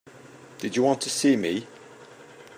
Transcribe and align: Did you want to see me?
Did 0.57 0.75
you 0.75 0.81
want 0.81 0.99
to 1.01 1.11
see 1.11 1.35
me? 1.35 1.67